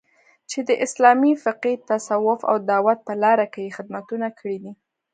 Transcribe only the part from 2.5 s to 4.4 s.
دعوت په لاره کې یې خدمتونه